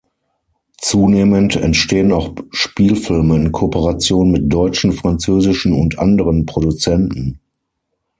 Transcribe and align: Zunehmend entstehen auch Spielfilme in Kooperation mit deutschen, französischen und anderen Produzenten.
Zunehmend 0.79 1.55
entstehen 1.57 2.11
auch 2.11 2.33
Spielfilme 2.49 3.35
in 3.35 3.51
Kooperation 3.51 4.31
mit 4.31 4.51
deutschen, 4.51 4.93
französischen 4.93 5.73
und 5.73 5.99
anderen 5.99 6.47
Produzenten. 6.47 7.39